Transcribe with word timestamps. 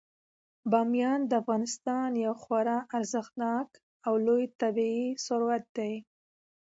بامیان 0.71 1.19
د 1.25 1.31
افغانستان 1.41 2.09
یو 2.25 2.33
خورا 2.41 2.77
ارزښتناک 2.97 3.67
او 4.07 4.13
لوی 4.25 4.45
طبعي 4.59 5.01
ثروت 5.25 5.63
دی. 5.77 5.93